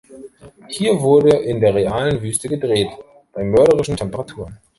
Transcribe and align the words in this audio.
Hier 0.67 0.99
wurde 0.99 1.29
in 1.29 1.59
der 1.59 1.75
realen 1.75 2.19
Wüste 2.23 2.49
gedreht, 2.49 2.89
bei 3.33 3.43
mörderischen 3.43 3.95
Temperaturen. 3.97 4.57